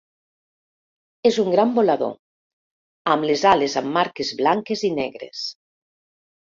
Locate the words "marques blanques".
4.01-4.87